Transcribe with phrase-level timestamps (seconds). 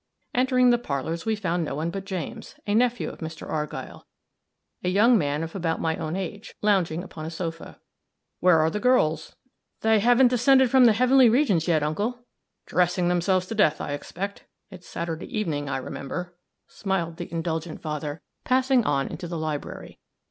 [0.33, 3.47] Entering the parlors, we found no one but James, a nephew of Mr.
[3.47, 4.07] Argyll,
[4.83, 7.79] a young man of about my own age, lounging upon a sofa.
[8.39, 9.35] "Where are the girls?"
[9.81, 12.25] "They haven't descended from the heavenly regions yet, uncle."
[12.65, 18.23] "Dressing themselves to death, I expect it's Saturday evening, I remember," smiled the indulgent father,
[18.43, 19.99] passing on into the library.